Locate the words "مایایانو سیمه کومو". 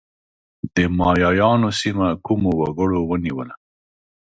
0.99-2.51